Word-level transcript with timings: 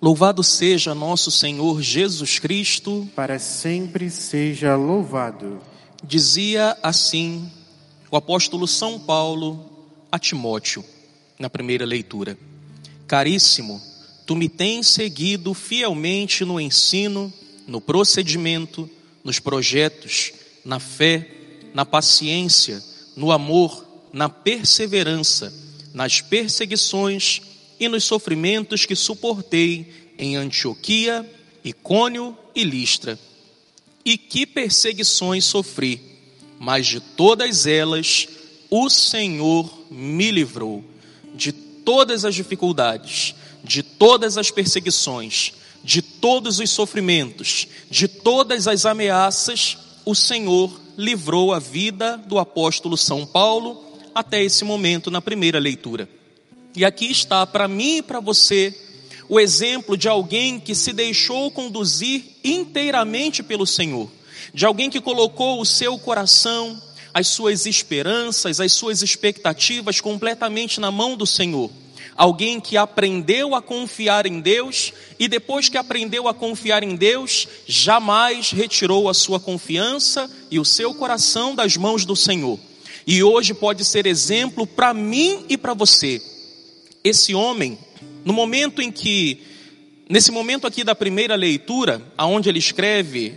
Louvado 0.00 0.44
seja 0.44 0.94
nosso 0.94 1.28
Senhor 1.28 1.82
Jesus 1.82 2.38
Cristo. 2.38 3.08
Para 3.16 3.36
sempre 3.40 4.08
seja 4.10 4.76
louvado. 4.76 5.58
Dizia 6.04 6.78
assim 6.80 7.50
o 8.08 8.16
apóstolo 8.16 8.68
São 8.68 9.00
Paulo 9.00 9.68
a 10.10 10.16
Timóteo, 10.16 10.84
na 11.36 11.50
primeira 11.50 11.84
leitura: 11.84 12.38
Caríssimo, 13.08 13.82
tu 14.24 14.36
me 14.36 14.48
tens 14.48 14.86
seguido 14.86 15.52
fielmente 15.52 16.44
no 16.44 16.60
ensino, 16.60 17.32
no 17.66 17.80
procedimento, 17.80 18.88
nos 19.24 19.40
projetos, 19.40 20.32
na 20.64 20.78
fé, 20.78 21.28
na 21.74 21.84
paciência, 21.84 22.80
no 23.16 23.32
amor, 23.32 23.84
na 24.12 24.28
perseverança, 24.28 25.52
nas 25.92 26.20
perseguições 26.20 27.42
e 27.78 27.88
nos 27.88 28.04
sofrimentos 28.04 28.84
que 28.84 28.96
suportei 28.96 30.12
em 30.18 30.36
Antioquia, 30.36 31.28
Icônio 31.64 32.36
e 32.54 32.64
Listra. 32.64 33.18
E 34.04 34.16
que 34.16 34.46
perseguições 34.46 35.44
sofri, 35.44 36.00
mas 36.58 36.86
de 36.86 37.00
todas 37.00 37.66
elas 37.66 38.28
o 38.70 38.88
Senhor 38.88 39.70
me 39.90 40.30
livrou, 40.30 40.84
de 41.34 41.52
todas 41.52 42.24
as 42.24 42.34
dificuldades, 42.34 43.34
de 43.62 43.82
todas 43.82 44.36
as 44.36 44.50
perseguições, 44.50 45.52
de 45.82 46.02
todos 46.02 46.58
os 46.58 46.70
sofrimentos, 46.70 47.66
de 47.90 48.08
todas 48.08 48.66
as 48.66 48.84
ameaças, 48.84 49.78
o 50.04 50.14
Senhor 50.14 50.78
livrou 50.96 51.52
a 51.52 51.58
vida 51.58 52.16
do 52.16 52.38
apóstolo 52.38 52.96
São 52.96 53.24
Paulo 53.24 53.84
até 54.14 54.42
esse 54.42 54.64
momento 54.64 55.10
na 55.10 55.22
primeira 55.22 55.58
leitura. 55.58 56.08
E 56.78 56.84
aqui 56.84 57.10
está 57.10 57.44
para 57.44 57.66
mim 57.66 57.96
e 57.96 58.02
para 58.02 58.20
você 58.20 58.72
o 59.28 59.40
exemplo 59.40 59.96
de 59.96 60.08
alguém 60.08 60.60
que 60.60 60.76
se 60.76 60.92
deixou 60.92 61.50
conduzir 61.50 62.22
inteiramente 62.44 63.42
pelo 63.42 63.66
Senhor, 63.66 64.08
de 64.54 64.64
alguém 64.64 64.88
que 64.88 65.00
colocou 65.00 65.60
o 65.60 65.66
seu 65.66 65.98
coração, 65.98 66.80
as 67.12 67.26
suas 67.26 67.66
esperanças, 67.66 68.60
as 68.60 68.72
suas 68.74 69.02
expectativas 69.02 70.00
completamente 70.00 70.78
na 70.78 70.92
mão 70.92 71.16
do 71.16 71.26
Senhor. 71.26 71.68
Alguém 72.14 72.60
que 72.60 72.76
aprendeu 72.76 73.56
a 73.56 73.60
confiar 73.60 74.24
em 74.24 74.38
Deus 74.38 74.92
e 75.18 75.26
depois 75.26 75.68
que 75.68 75.78
aprendeu 75.78 76.28
a 76.28 76.32
confiar 76.32 76.84
em 76.84 76.94
Deus, 76.94 77.48
jamais 77.66 78.52
retirou 78.52 79.08
a 79.08 79.14
sua 79.14 79.40
confiança 79.40 80.30
e 80.48 80.60
o 80.60 80.64
seu 80.64 80.94
coração 80.94 81.56
das 81.56 81.76
mãos 81.76 82.04
do 82.04 82.14
Senhor. 82.14 82.56
E 83.04 83.20
hoje 83.20 83.52
pode 83.52 83.84
ser 83.84 84.06
exemplo 84.06 84.64
para 84.64 84.94
mim 84.94 85.44
e 85.48 85.58
para 85.58 85.74
você. 85.74 86.37
Esse 87.02 87.34
homem, 87.34 87.78
no 88.24 88.32
momento 88.32 88.82
em 88.82 88.90
que, 88.90 89.42
nesse 90.08 90.30
momento 90.30 90.66
aqui 90.66 90.84
da 90.84 90.94
primeira 90.94 91.34
leitura, 91.34 92.02
aonde 92.16 92.48
ele 92.48 92.58
escreve 92.58 93.34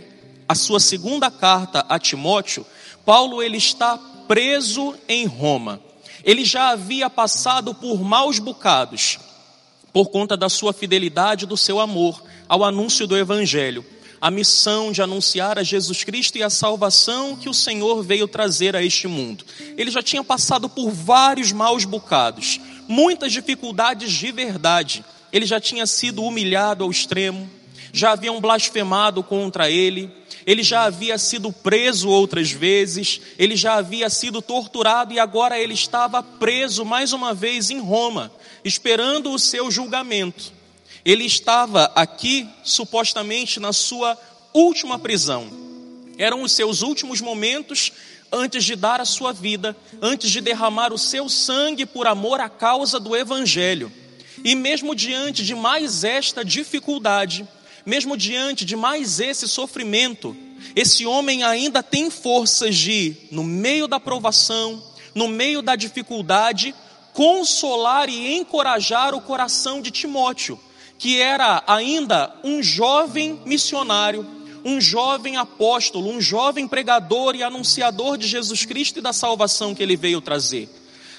a 0.48 0.54
sua 0.54 0.80
segunda 0.80 1.30
carta 1.30 1.84
a 1.88 1.98
Timóteo, 1.98 2.66
Paulo 3.04 3.42
ele 3.42 3.56
está 3.56 3.96
preso 4.28 4.94
em 5.08 5.26
Roma. 5.26 5.80
Ele 6.24 6.44
já 6.44 6.70
havia 6.70 7.10
passado 7.10 7.74
por 7.74 8.02
maus 8.02 8.38
bocados 8.38 9.18
por 9.92 10.08
conta 10.08 10.36
da 10.36 10.48
sua 10.48 10.72
fidelidade, 10.72 11.46
do 11.46 11.56
seu 11.56 11.78
amor 11.78 12.22
ao 12.48 12.64
anúncio 12.64 13.06
do 13.06 13.16
evangelho, 13.16 13.84
a 14.22 14.30
missão 14.30 14.92
de 14.92 15.02
anunciar 15.02 15.58
a 15.58 15.64
Jesus 15.64 16.04
Cristo 16.04 16.38
e 16.38 16.44
a 16.44 16.48
salvação 16.48 17.34
que 17.34 17.48
o 17.48 17.54
Senhor 17.54 18.04
veio 18.04 18.28
trazer 18.28 18.76
a 18.76 18.80
este 18.80 19.08
mundo. 19.08 19.44
Ele 19.76 19.90
já 19.90 20.00
tinha 20.00 20.22
passado 20.22 20.68
por 20.68 20.92
vários 20.92 21.50
maus 21.50 21.84
bocados, 21.84 22.60
muitas 22.86 23.32
dificuldades 23.32 24.12
de 24.12 24.30
verdade. 24.30 25.04
Ele 25.32 25.44
já 25.44 25.60
tinha 25.60 25.84
sido 25.88 26.22
humilhado 26.22 26.84
ao 26.84 26.90
extremo, 26.92 27.50
já 27.92 28.12
haviam 28.12 28.40
blasfemado 28.40 29.24
contra 29.24 29.68
ele, 29.68 30.08
ele 30.46 30.62
já 30.62 30.84
havia 30.84 31.18
sido 31.18 31.52
preso 31.52 32.08
outras 32.08 32.52
vezes, 32.52 33.20
ele 33.36 33.56
já 33.56 33.74
havia 33.74 34.08
sido 34.08 34.40
torturado 34.40 35.12
e 35.12 35.18
agora 35.18 35.58
ele 35.58 35.74
estava 35.74 36.22
preso 36.22 36.84
mais 36.84 37.12
uma 37.12 37.34
vez 37.34 37.70
em 37.70 37.80
Roma, 37.80 38.30
esperando 38.64 39.32
o 39.32 39.38
seu 39.38 39.68
julgamento. 39.68 40.61
Ele 41.04 41.24
estava 41.24 41.90
aqui, 41.94 42.48
supostamente, 42.62 43.58
na 43.58 43.72
sua 43.72 44.16
última 44.52 44.98
prisão. 44.98 45.48
Eram 46.16 46.42
os 46.42 46.52
seus 46.52 46.82
últimos 46.82 47.20
momentos 47.20 47.92
antes 48.30 48.64
de 48.64 48.74
dar 48.74 49.00
a 49.00 49.04
sua 49.04 49.32
vida, 49.32 49.76
antes 50.00 50.30
de 50.30 50.40
derramar 50.40 50.92
o 50.92 50.98
seu 50.98 51.28
sangue 51.28 51.84
por 51.84 52.06
amor 52.06 52.40
à 52.40 52.48
causa 52.48 52.98
do 52.98 53.16
Evangelho. 53.16 53.92
E 54.44 54.54
mesmo 54.54 54.94
diante 54.94 55.44
de 55.44 55.54
mais 55.54 56.02
esta 56.02 56.44
dificuldade, 56.44 57.46
mesmo 57.84 58.16
diante 58.16 58.64
de 58.64 58.74
mais 58.74 59.20
esse 59.20 59.46
sofrimento, 59.46 60.36
esse 60.74 61.04
homem 61.04 61.42
ainda 61.42 61.82
tem 61.82 62.10
forças 62.10 62.76
de, 62.76 63.14
no 63.30 63.44
meio 63.44 63.86
da 63.86 64.00
provação, 64.00 64.82
no 65.14 65.28
meio 65.28 65.60
da 65.60 65.76
dificuldade, 65.76 66.74
consolar 67.12 68.08
e 68.08 68.34
encorajar 68.34 69.14
o 69.14 69.20
coração 69.20 69.82
de 69.82 69.90
Timóteo, 69.90 70.58
que 71.02 71.20
era 71.20 71.64
ainda 71.66 72.32
um 72.44 72.62
jovem 72.62 73.40
missionário, 73.44 74.24
um 74.64 74.80
jovem 74.80 75.36
apóstolo, 75.36 76.08
um 76.08 76.20
jovem 76.20 76.68
pregador 76.68 77.34
e 77.34 77.42
anunciador 77.42 78.16
de 78.16 78.28
Jesus 78.28 78.64
Cristo 78.64 79.00
e 79.00 79.02
da 79.02 79.12
salvação 79.12 79.74
que 79.74 79.82
ele 79.82 79.96
veio 79.96 80.20
trazer. 80.20 80.68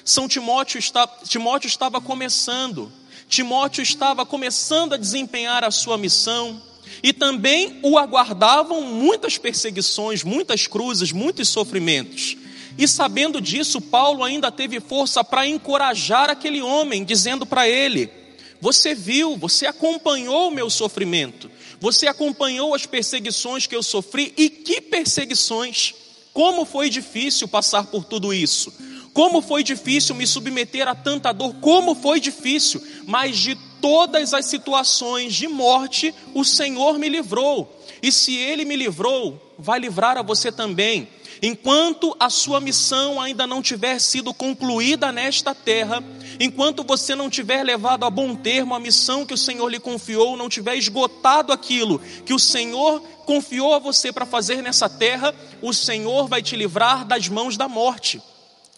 São 0.02 0.26
Timóteo, 0.26 0.78
está, 0.78 1.06
Timóteo 1.28 1.68
estava 1.68 2.00
começando, 2.00 2.90
Timóteo 3.28 3.82
estava 3.82 4.24
começando 4.24 4.94
a 4.94 4.96
desempenhar 4.96 5.62
a 5.62 5.70
sua 5.70 5.98
missão, 5.98 6.62
e 7.02 7.12
também 7.12 7.78
o 7.82 7.98
aguardavam 7.98 8.80
muitas 8.80 9.36
perseguições, 9.36 10.24
muitas 10.24 10.66
cruzes, 10.66 11.12
muitos 11.12 11.46
sofrimentos. 11.50 12.38
E 12.78 12.88
sabendo 12.88 13.38
disso, 13.38 13.82
Paulo 13.82 14.24
ainda 14.24 14.50
teve 14.50 14.80
força 14.80 15.22
para 15.22 15.46
encorajar 15.46 16.30
aquele 16.30 16.62
homem, 16.62 17.04
dizendo 17.04 17.44
para 17.44 17.68
ele: 17.68 18.23
Você 18.60 18.94
viu, 18.94 19.36
você 19.36 19.66
acompanhou 19.66 20.48
o 20.48 20.54
meu 20.54 20.70
sofrimento, 20.70 21.50
você 21.80 22.06
acompanhou 22.06 22.74
as 22.74 22.86
perseguições 22.86 23.66
que 23.66 23.76
eu 23.76 23.82
sofri, 23.82 24.32
e 24.36 24.48
que 24.48 24.80
perseguições! 24.80 25.94
Como 26.32 26.64
foi 26.64 26.90
difícil 26.90 27.46
passar 27.46 27.84
por 27.84 28.04
tudo 28.04 28.34
isso. 28.34 28.72
Como 29.12 29.40
foi 29.40 29.62
difícil 29.62 30.16
me 30.16 30.26
submeter 30.26 30.88
a 30.88 30.94
tanta 30.94 31.30
dor, 31.30 31.54
como 31.60 31.94
foi 31.94 32.18
difícil, 32.18 32.82
mas 33.06 33.38
de 33.38 33.54
todas 33.80 34.34
as 34.34 34.46
situações 34.46 35.32
de 35.34 35.46
morte 35.46 36.12
o 36.34 36.44
Senhor 36.44 36.98
me 36.98 37.08
livrou. 37.08 37.80
E 38.02 38.10
se 38.10 38.34
Ele 38.34 38.64
me 38.64 38.74
livrou, 38.74 39.54
vai 39.56 39.78
livrar 39.78 40.18
a 40.18 40.22
você 40.22 40.50
também. 40.50 41.08
Enquanto 41.46 42.16
a 42.18 42.30
sua 42.30 42.58
missão 42.58 43.20
ainda 43.20 43.46
não 43.46 43.60
tiver 43.60 43.98
sido 43.98 44.32
concluída 44.32 45.12
nesta 45.12 45.54
terra, 45.54 46.02
enquanto 46.40 46.82
você 46.82 47.14
não 47.14 47.28
tiver 47.28 47.62
levado 47.62 48.06
a 48.06 48.08
bom 48.08 48.34
termo 48.34 48.74
a 48.74 48.80
missão 48.80 49.26
que 49.26 49.34
o 49.34 49.36
Senhor 49.36 49.68
lhe 49.68 49.78
confiou, 49.78 50.38
não 50.38 50.48
tiver 50.48 50.74
esgotado 50.74 51.52
aquilo 51.52 51.98
que 52.24 52.32
o 52.32 52.38
Senhor 52.38 52.98
confiou 53.26 53.74
a 53.74 53.78
você 53.78 54.10
para 54.10 54.24
fazer 54.24 54.62
nessa 54.62 54.88
terra, 54.88 55.34
o 55.60 55.74
Senhor 55.74 56.28
vai 56.28 56.40
te 56.40 56.56
livrar 56.56 57.04
das 57.04 57.28
mãos 57.28 57.58
da 57.58 57.68
morte. 57.68 58.22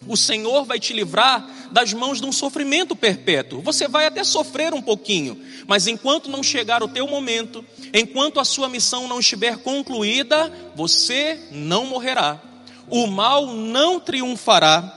O 0.05 0.17
Senhor 0.17 0.65
vai 0.65 0.81
te 0.81 0.93
livrar 0.93 1.49
das 1.71 1.93
mãos 1.93 2.21
de 2.21 2.27
um 2.27 2.33
sofrimento 2.33 2.97
perpétuo. 2.97 3.63
Você 3.63 3.87
vai 3.87 4.07
até 4.07 4.25
sofrer 4.25 4.75
um 4.75 4.83
pouquinho, 4.83 5.41
mas 5.69 5.87
enquanto 5.87 6.29
não 6.29 6.43
chegar 6.43 6.83
o 6.83 6.89
teu 6.89 7.07
momento, 7.07 7.65
enquanto 7.95 8.41
a 8.41 8.45
sua 8.45 8.69
missão 8.69 9.07
não 9.07 9.21
estiver 9.21 9.57
concluída, 9.59 10.53
você 10.75 11.39
não 11.53 11.87
morrerá. 11.87 12.46
O 12.89 13.07
mal 13.07 13.47
não 13.55 13.99
triunfará. 13.99 14.93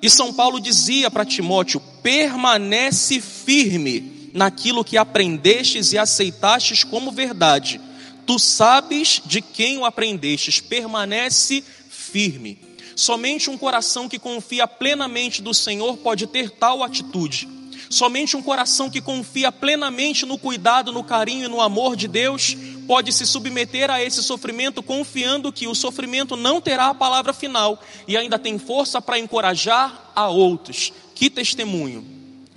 E 0.00 0.10
São 0.10 0.32
Paulo 0.32 0.60
dizia 0.60 1.10
para 1.10 1.24
Timóteo: 1.24 1.80
permanece 2.02 3.20
firme 3.20 4.30
naquilo 4.34 4.84
que 4.84 4.96
aprendestes 4.96 5.92
e 5.92 5.98
aceitastes 5.98 6.84
como 6.84 7.10
verdade. 7.10 7.80
Tu 8.26 8.38
sabes 8.38 9.22
de 9.24 9.40
quem 9.40 9.78
o 9.78 9.84
aprendestes, 9.84 10.60
permanece 10.60 11.62
firme. 11.88 12.58
Somente 12.96 13.50
um 13.50 13.58
coração 13.58 14.08
que 14.08 14.18
confia 14.18 14.66
plenamente 14.66 15.42
do 15.42 15.52
Senhor 15.52 15.96
pode 15.98 16.26
ter 16.26 16.50
tal 16.50 16.82
atitude. 16.82 17.48
Somente 17.90 18.36
um 18.36 18.42
coração 18.42 18.90
que 18.90 19.00
confia 19.00 19.52
plenamente 19.52 20.24
no 20.24 20.38
cuidado, 20.38 20.92
no 20.92 21.04
carinho 21.04 21.44
e 21.44 21.48
no 21.48 21.60
amor 21.60 21.96
de 21.96 22.08
Deus 22.08 22.56
pode 22.86 23.12
se 23.12 23.26
submeter 23.26 23.90
a 23.90 24.02
esse 24.02 24.22
sofrimento 24.22 24.82
confiando 24.82 25.52
que 25.52 25.66
o 25.66 25.74
sofrimento 25.74 26.36
não 26.36 26.60
terá 26.60 26.88
a 26.88 26.94
palavra 26.94 27.32
final 27.32 27.82
e 28.06 28.16
ainda 28.16 28.38
tem 28.38 28.58
força 28.58 29.00
para 29.00 29.18
encorajar 29.18 30.12
a 30.14 30.28
outros. 30.28 30.92
Que 31.14 31.28
testemunho, 31.30 32.04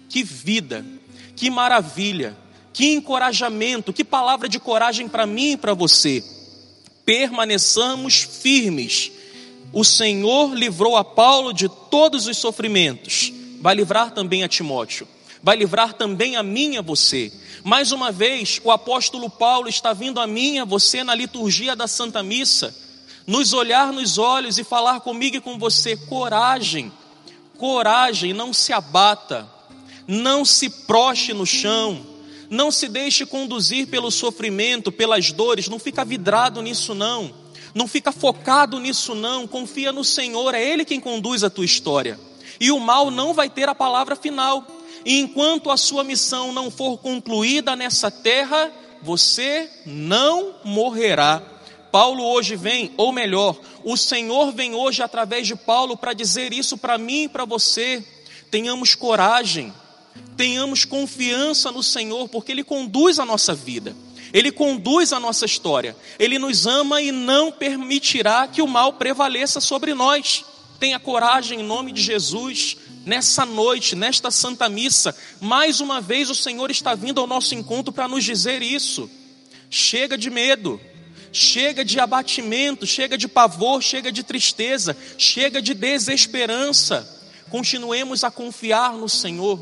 que 0.09 0.23
vida, 0.23 0.85
que 1.35 1.49
maravilha, 1.49 2.37
que 2.73 2.93
encorajamento, 2.93 3.93
que 3.93 4.03
palavra 4.03 4.47
de 4.47 4.59
coragem 4.59 5.07
para 5.07 5.25
mim 5.25 5.51
e 5.51 5.57
para 5.57 5.73
você. 5.73 6.23
Permaneçamos 7.05 8.21
firmes 8.21 9.11
o 9.73 9.83
Senhor 9.83 10.53
livrou 10.53 10.95
a 10.95 11.03
Paulo 11.03 11.53
de 11.53 11.67
todos 11.69 12.27
os 12.27 12.37
sofrimentos, 12.37 13.31
vai 13.59 13.75
livrar 13.75 14.11
também 14.11 14.43
a 14.43 14.47
Timóteo. 14.47 15.07
Vai 15.47 15.55
livrar 15.55 15.93
também 15.93 16.35
a 16.35 16.43
mim 16.43 16.73
e 16.73 16.77
a 16.77 16.81
você. 16.81 17.31
Mais 17.63 17.93
uma 17.93 18.11
vez, 18.11 18.59
o 18.65 18.69
apóstolo 18.69 19.29
Paulo 19.29 19.69
está 19.69 19.93
vindo 19.93 20.19
a 20.19 20.27
mim 20.27 20.55
e 20.55 20.59
a 20.59 20.65
você 20.65 21.05
na 21.05 21.15
liturgia 21.15 21.73
da 21.73 21.87
Santa 21.87 22.21
Missa, 22.21 22.75
nos 23.25 23.53
olhar 23.53 23.93
nos 23.93 24.17
olhos 24.17 24.57
e 24.57 24.63
falar 24.65 24.99
comigo 24.99 25.37
e 25.37 25.39
com 25.39 25.57
você: 25.57 25.95
coragem, 25.95 26.91
coragem, 27.57 28.33
não 28.33 28.51
se 28.51 28.73
abata, 28.73 29.47
não 30.05 30.43
se 30.43 30.69
proste 30.69 31.31
no 31.31 31.45
chão, 31.45 32.05
não 32.49 32.69
se 32.69 32.89
deixe 32.89 33.25
conduzir 33.25 33.87
pelo 33.87 34.11
sofrimento, 34.11 34.91
pelas 34.91 35.31
dores, 35.31 35.69
não 35.69 35.79
fica 35.79 36.03
vidrado 36.03 36.61
nisso 36.61 36.93
não. 36.93 37.33
Não 37.73 37.87
fica 37.87 38.11
focado 38.11 38.81
nisso 38.81 39.15
não, 39.15 39.47
confia 39.47 39.93
no 39.93 40.03
Senhor, 40.03 40.53
é 40.53 40.61
ele 40.61 40.83
quem 40.83 40.99
conduz 40.99 41.41
a 41.41 41.49
tua 41.49 41.63
história. 41.63 42.19
E 42.59 42.69
o 42.69 42.81
mal 42.81 43.09
não 43.09 43.33
vai 43.33 43.49
ter 43.49 43.69
a 43.69 43.75
palavra 43.75 44.13
final. 44.13 44.76
E 45.07 45.21
enquanto 45.21 45.71
a 45.71 45.77
sua 45.77 46.03
missão 46.03 46.51
não 46.51 46.69
for 46.69 46.97
concluída 46.97 47.77
nessa 47.77 48.11
terra, 48.11 48.69
você 49.01 49.69
não 49.85 50.55
morrerá. 50.65 51.41
Paulo 51.89 52.25
hoje 52.25 52.57
vem, 52.57 52.91
ou 52.97 53.13
melhor, 53.13 53.57
o 53.85 53.95
Senhor 53.95 54.51
vem 54.51 54.75
hoje 54.75 55.01
através 55.01 55.47
de 55.47 55.55
Paulo 55.55 55.95
para 55.95 56.11
dizer 56.11 56.51
isso 56.51 56.77
para 56.77 56.97
mim 56.97 57.23
e 57.23 57.29
para 57.29 57.45
você. 57.45 58.05
Tenhamos 58.51 58.95
coragem, 58.95 59.73
tenhamos 60.35 60.83
confiança 60.83 61.71
no 61.71 61.81
Senhor, 61.81 62.27
porque 62.27 62.51
Ele 62.51 62.65
conduz 62.65 63.17
a 63.17 63.23
nossa 63.23 63.55
vida, 63.55 63.95
Ele 64.33 64.51
conduz 64.51 65.13
a 65.13 65.21
nossa 65.21 65.45
história, 65.45 65.95
Ele 66.19 66.37
nos 66.37 66.67
ama 66.67 67.01
e 67.01 67.13
não 67.13 67.49
permitirá 67.49 68.45
que 68.45 68.61
o 68.61 68.67
mal 68.67 68.91
prevaleça 68.91 69.61
sobre 69.61 69.93
nós. 69.93 70.43
Tenha 70.81 70.99
coragem 70.99 71.61
em 71.61 71.63
nome 71.63 71.93
de 71.93 72.01
Jesus. 72.01 72.75
Nessa 73.07 73.45
noite, 73.45 73.95
nesta 73.95 74.29
Santa 74.29 74.67
Missa, 74.67 75.15
mais 75.39 75.79
uma 75.79 76.01
vez 76.01 76.29
o 76.29 76.35
Senhor 76.35 76.69
está 76.69 76.93
vindo 76.93 77.21
ao 77.21 77.25
nosso 77.25 77.55
encontro 77.55 77.93
para 77.93 78.05
nos 78.05 78.21
dizer 78.21 78.61
isso. 78.61 79.09
Chega 79.69 80.17
de 80.17 80.29
medo, 80.29 80.77
chega 81.31 81.85
de 81.85 82.01
abatimento, 82.01 82.85
chega 82.85 83.17
de 83.17 83.25
pavor, 83.29 83.81
chega 83.81 84.11
de 84.11 84.23
tristeza, 84.23 84.93
chega 85.17 85.61
de 85.61 85.73
desesperança. 85.73 87.07
Continuemos 87.49 88.25
a 88.25 88.29
confiar 88.29 88.91
no 88.91 89.07
Senhor, 89.07 89.57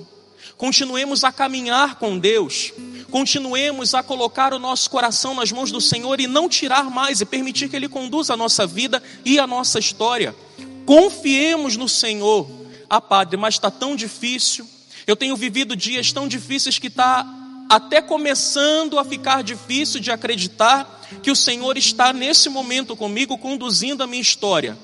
continuemos 0.57 1.23
a 1.23 1.31
caminhar 1.31 1.99
com 1.99 2.17
Deus, 2.17 2.73
continuemos 3.11 3.93
a 3.93 4.01
colocar 4.01 4.55
o 4.55 4.59
nosso 4.59 4.89
coração 4.89 5.35
nas 5.35 5.51
mãos 5.51 5.71
do 5.71 5.79
Senhor 5.79 6.19
e 6.19 6.25
não 6.25 6.49
tirar 6.49 6.89
mais 6.89 7.21
e 7.21 7.25
permitir 7.25 7.69
que 7.69 7.75
Ele 7.75 7.87
conduza 7.87 8.33
a 8.33 8.37
nossa 8.37 8.65
vida 8.65 9.03
e 9.23 9.37
a 9.37 9.45
nossa 9.45 9.77
história. 9.77 10.35
Confiemos 10.83 11.77
no 11.77 11.87
Senhor. 11.87 12.64
Ah, 12.89 13.01
Padre, 13.01 13.37
mas 13.37 13.55
está 13.55 13.71
tão 13.71 13.95
difícil. 13.95 14.67
Eu 15.07 15.15
tenho 15.15 15.35
vivido 15.35 15.75
dias 15.75 16.11
tão 16.11 16.27
difíceis 16.27 16.79
que 16.79 16.87
está 16.87 17.25
até 17.69 18.01
começando 18.01 18.99
a 18.99 19.05
ficar 19.05 19.43
difícil 19.43 19.99
de 19.99 20.11
acreditar 20.11 21.01
que 21.21 21.31
o 21.31 21.35
Senhor 21.35 21.77
está 21.77 22.13
nesse 22.13 22.49
momento 22.49 22.95
comigo, 22.95 23.37
conduzindo 23.37 24.03
a 24.03 24.07
minha 24.07 24.21
história. 24.21 24.77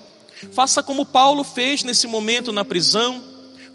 Faça 0.52 0.82
como 0.82 1.06
Paulo 1.06 1.44
fez 1.44 1.84
nesse 1.84 2.08
momento 2.08 2.52
na 2.52 2.66
prisão. 2.66 3.24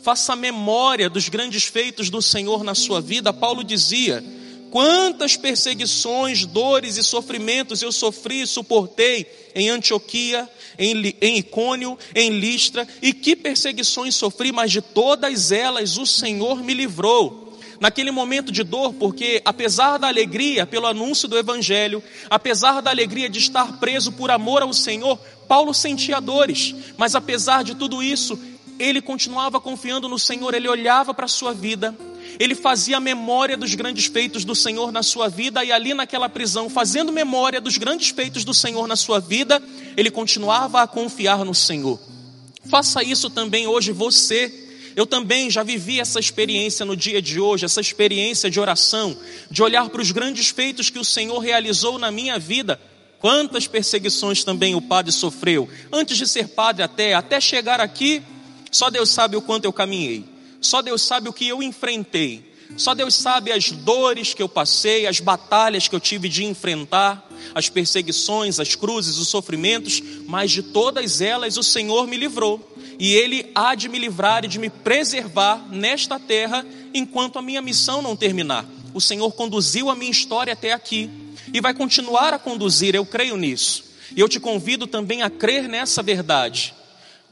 Faça 0.03 0.37
memória 0.37 1.11
dos 1.11 1.29
grandes 1.29 1.65
feitos 1.65 2.11
do 2.11 2.23
Senhor 2.23 2.63
na 2.63 2.75
sua 2.75 3.01
vida. 3.01 3.33
Paulo 3.33 3.63
dizia: 3.65 4.25
Quantas 4.71 5.37
perseguições, 5.37 6.45
dores 6.45 6.97
e 6.97 7.03
sofrimentos 7.03 7.83
eu 7.83 7.93
sofri 7.93 8.43
e 8.43 8.47
suportei 8.47 9.27
em 9.55 9.71
Antioquia, 9.71 10.49
em, 10.79 11.15
em 11.21 11.39
Icônio, 11.39 11.99
em 12.15 12.39
Listra, 12.39 12.87
e 13.01 13.13
que 13.13 13.35
perseguições 13.35 14.15
sofri, 14.15 14.53
mas 14.53 14.71
de 14.71 14.83
todas 14.83 15.51
elas 15.53 15.97
o 15.97 16.07
Senhor 16.07 16.63
me 16.63 16.75
livrou. 16.75 17.45
Naquele 17.79 18.11
momento 18.11 18.51
de 18.51 18.63
dor, 18.63 18.95
porque 18.95 19.43
apesar 19.45 19.99
da 19.99 20.09
alegria 20.09 20.67
pelo 20.67 20.87
anúncio 20.87 21.29
do 21.29 21.37
Evangelho, 21.37 22.03
apesar 22.31 22.81
da 22.81 22.91
alegria 22.91 23.29
de 23.29 23.39
estar 23.39 23.79
preso 23.79 24.13
por 24.13 24.31
amor 24.31 24.63
ao 24.63 24.73
Senhor, 24.73 25.19
Paulo 25.47 25.75
sentia 25.75 26.21
dores, 26.21 26.75
mas 26.97 27.15
apesar 27.15 27.63
de 27.63 27.75
tudo 27.75 28.03
isso, 28.03 28.39
ele 28.79 29.03
continuava 29.03 29.61
confiando 29.61 30.09
no 30.09 30.19
Senhor, 30.19 30.55
ele 30.55 30.69
olhava 30.69 31.13
para 31.13 31.27
a 31.27 31.29
sua 31.29 31.53
vida, 31.53 31.95
ele 32.39 32.55
fazia 32.55 33.01
memória 33.01 33.57
dos 33.57 33.75
grandes 33.75 34.07
feitos 34.07 34.45
do 34.45 34.55
Senhor 34.55 34.93
na 34.93 35.03
sua 35.03 35.29
vida, 35.29 35.65
e 35.65 35.73
ali 35.73 35.95
naquela 35.95 36.29
prisão, 36.29 36.69
fazendo 36.69 37.13
memória 37.13 37.61
dos 37.61 37.79
grandes 37.79 38.11
feitos 38.11 38.45
do 38.45 38.53
Senhor 38.53 38.87
na 38.87 38.97
sua 38.97 39.21
vida, 39.21 39.63
ele 39.97 40.11
continuava 40.11 40.83
a 40.83 40.87
confiar 40.87 41.45
no 41.45 41.55
Senhor. 41.55 41.99
Faça 42.69 43.03
isso 43.03 43.31
também 43.31 43.67
hoje 43.67 43.93
você. 43.93 44.53
Eu 44.95 45.07
também 45.07 45.51
já 45.51 45.63
vivi 45.63 46.01
essa 46.01 46.19
experiência 46.19 46.85
no 46.85 46.97
dia 46.97 47.21
de 47.21 47.39
hoje, 47.39 47.67
essa 47.67 47.83
experiência 47.83 48.51
de 48.51 48.59
oração, 48.59 49.17
de 49.51 49.63
olhar 49.63 49.91
para 49.91 50.01
os 50.01 50.11
grandes 50.11 50.49
feitos 50.49 50.89
que 50.89 50.99
o 50.99 51.05
Senhor 51.05 51.39
realizou 51.39 51.99
na 51.99 52.11
minha 52.11 52.39
vida. 52.39 52.81
Quantas 53.19 53.67
perseguições 53.67 54.43
também 54.43 54.75
o 54.75 54.81
padre 54.81 55.13
sofreu, 55.13 55.69
antes 55.93 56.17
de 56.17 56.27
ser 56.27 56.49
padre 56.49 56.83
até, 56.83 57.15
até 57.15 57.41
chegar 57.41 57.81
aqui, 57.81 58.23
só 58.71 58.91
Deus 58.91 59.11
sabe 59.11 59.37
o 59.37 59.43
quanto 59.43 59.65
eu 59.65 59.73
caminhei. 59.73 60.25
Só 60.61 60.83
Deus 60.83 61.03
sabe 61.03 61.29
o 61.29 61.33
que 61.33 61.47
eu 61.47 61.63
enfrentei. 61.63 62.57
Só 62.77 62.95
Deus 62.95 63.15
sabe 63.15 63.53
as 63.53 63.71
dores 63.71 64.35
que 64.35 64.43
eu 64.43 64.49
passei, 64.49 65.07
as 65.07 65.21
batalhas 65.21 65.89
que 65.89 65.95
eu 65.95 66.01
tive 66.01 66.29
de 66.29 66.45
enfrentar, 66.45 67.27
as 67.55 67.69
perseguições, 67.69 68.59
as 68.59 68.75
cruzes, 68.75 69.19
os 69.19 69.29
sofrimentos, 69.29 70.03
mas 70.27 70.51
de 70.51 70.63
todas 70.63 71.21
elas 71.21 71.57
o 71.57 71.63
Senhor 71.63 72.07
me 72.07 72.17
livrou. 72.17 72.75
E 72.99 73.15
Ele 73.15 73.51
há 73.55 73.75
de 73.75 73.89
me 73.89 73.99
livrar 73.99 74.45
e 74.45 74.49
de 74.49 74.59
me 74.59 74.69
preservar 74.69 75.67
nesta 75.71 76.19
terra 76.19 76.67
enquanto 76.93 77.39
a 77.39 77.43
minha 77.43 77.63
missão 77.63 78.03
não 78.03 78.17
terminar. 78.17 78.65
O 78.93 79.01
Senhor 79.01 79.31
conduziu 79.33 79.91
a 79.91 79.95
minha 79.95 80.11
história 80.11 80.53
até 80.53 80.73
aqui 80.73 81.11
e 81.53 81.61
vai 81.61 81.75
continuar 81.75 82.33
a 82.35 82.39
conduzir, 82.39 82.95
eu 82.95 83.07
creio 83.07 83.37
nisso. 83.37 83.85
E 84.15 84.21
eu 84.21 84.29
te 84.29 84.41
convido 84.41 84.87
também 84.87 85.23
a 85.23 85.31
crer 85.31 85.69
nessa 85.69 86.03
verdade. 86.03 86.75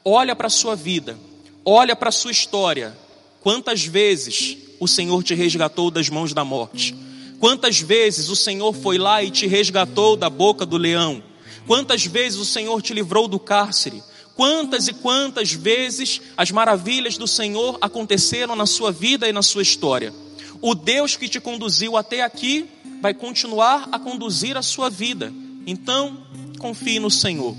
Olha 0.04 0.36
para 0.36 0.48
a 0.48 0.50
sua 0.50 0.76
vida, 0.76 1.18
olha 1.64 1.96
para 1.96 2.10
a 2.10 2.12
sua 2.12 2.30
história, 2.30 2.96
Quantas 3.44 3.85
vezes 3.85 4.56
o 4.81 4.88
Senhor 4.88 5.23
te 5.23 5.35
resgatou 5.35 5.91
das 5.91 6.08
mãos 6.08 6.32
da 6.32 6.46
morte? 6.46 6.94
Quantas 7.38 7.79
vezes 7.79 8.31
o 8.31 8.35
Senhor 8.35 8.73
foi 8.73 8.96
lá 8.96 9.23
e 9.23 9.31
te 9.31 9.46
resgatou 9.46 10.17
da 10.17 10.31
boca 10.31 10.64
do 10.64 10.79
leão? 10.79 11.23
Quantas 11.67 12.06
vezes 12.06 12.38
o 12.38 12.44
Senhor 12.46 12.81
te 12.81 12.94
livrou 12.94 13.29
do 13.29 13.38
cárcere? 13.38 14.02
Quantas 14.35 14.88
e 14.88 14.94
quantas 14.94 15.52
vezes 15.52 16.23
as 16.38 16.50
maravilhas 16.50 17.19
do 17.19 17.26
Senhor 17.26 17.76
aconteceram 17.82 18.56
na 18.56 18.64
sua 18.64 18.91
vida 18.91 19.29
e 19.29 19.32
na 19.32 19.43
sua 19.43 19.61
história? 19.61 20.14
O 20.62 20.75
Deus 20.75 21.14
que 21.14 21.29
te 21.29 21.38
conduziu 21.38 21.99
até 21.99 22.23
aqui 22.23 22.64
vai 23.02 23.12
continuar 23.12 23.91
a 23.93 23.99
conduzir 23.99 24.56
a 24.56 24.62
sua 24.62 24.89
vida. 24.89 25.31
Então, 25.67 26.17
confie 26.58 26.98
no 26.98 27.10
Senhor. 27.10 27.55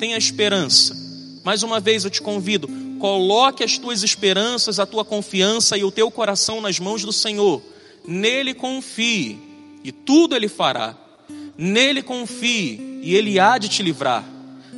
Tenha 0.00 0.16
esperança. 0.16 0.96
Mais 1.44 1.62
uma 1.62 1.78
vez 1.78 2.04
eu 2.04 2.10
te 2.10 2.20
convido, 2.20 2.68
Coloque 3.02 3.64
as 3.64 3.78
tuas 3.78 4.04
esperanças, 4.04 4.78
a 4.78 4.86
tua 4.86 5.04
confiança 5.04 5.76
e 5.76 5.82
o 5.82 5.90
teu 5.90 6.08
coração 6.08 6.60
nas 6.60 6.78
mãos 6.78 7.02
do 7.02 7.12
Senhor. 7.12 7.60
Nele 8.06 8.54
confie 8.54 9.40
e 9.82 9.90
tudo 9.90 10.36
ele 10.36 10.46
fará. 10.46 10.94
Nele 11.58 12.00
confie 12.00 13.00
e 13.02 13.16
ele 13.16 13.40
há 13.40 13.58
de 13.58 13.68
te 13.68 13.82
livrar. 13.82 14.24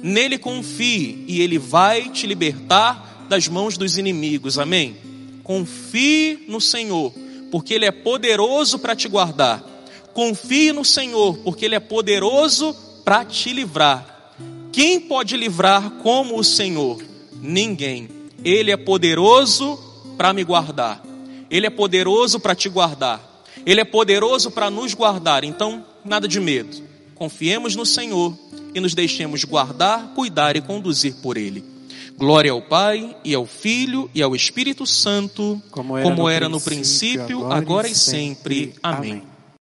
Nele 0.03 0.39
confie 0.39 1.23
e 1.29 1.43
ele 1.43 1.59
vai 1.59 2.09
te 2.09 2.27
libertar 2.27 3.27
das 3.29 3.47
mãos 3.47 3.77
dos 3.77 3.99
inimigos. 3.99 4.59
Amém? 4.59 4.97
Confie 5.43 6.47
no 6.49 6.63
Senhor, 6.63 7.13
porque 7.51 7.75
ele 7.75 7.85
é 7.85 7.93
poderoso 7.93 8.79
para 8.79 8.97
te 8.97 9.07
guardar. 9.07 9.63
Confie 10.15 10.73
no 10.73 10.83
Senhor, 10.83 11.37
porque 11.45 11.67
ele 11.67 11.75
é 11.75 11.81
poderoso 11.81 12.75
para 13.05 13.23
te 13.23 13.53
livrar. 13.53 14.33
Quem 14.73 14.99
pode 14.99 15.37
livrar 15.37 15.91
como 16.03 16.39
o 16.39 16.43
Senhor? 16.43 17.13
Ninguém. 17.45 18.09
Ele 18.43 18.71
é 18.71 18.77
poderoso 18.77 19.79
para 20.17 20.33
me 20.33 20.43
guardar. 20.43 21.05
Ele 21.51 21.67
é 21.67 21.71
poderoso 21.71 22.41
para 22.41 22.55
te 22.55 22.71
guardar. 22.71 23.45
Ele 23.67 23.83
é 23.83 23.85
poderoso 23.85 24.51
para 24.51 24.71
nos 24.71 24.95
guardar. 24.95 25.45
Então, 25.45 25.85
nada 26.03 26.27
de 26.27 26.41
medo. 26.41 26.83
Confiemos 27.15 27.77
no 27.77 27.85
Senhor 27.85 28.35
e 28.75 28.81
nos 28.81 28.95
deixemos 28.95 29.45
guardar, 29.45 30.15
cuidar 30.15 30.57
e 30.57 30.63
conduzir 30.63 31.17
por 31.23 31.37
Ele. 31.37 31.63
Glória 32.17 32.51
ao 32.51 32.63
Pai, 32.63 33.15
e 33.23 33.35
ao 33.35 33.45
Filho, 33.45 34.11
e 34.15 34.23
ao 34.23 34.35
Espírito 34.35 34.87
Santo, 34.87 35.61
como 35.71 35.99
era, 35.99 36.09
como 36.09 36.23
no, 36.23 36.29
era 36.29 36.49
princípio, 36.49 36.59
no 36.59 36.61
princípio, 36.61 37.39
agora, 37.41 37.59
agora 37.59 37.89
e 37.89 37.95
sempre. 37.95 38.55
sempre. 38.57 38.75
Amém. 38.83 39.13
Amém. 39.13 39.34